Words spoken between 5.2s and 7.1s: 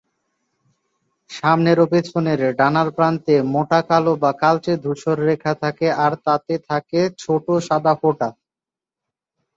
রেখা থাকে; আর তাতে থাকে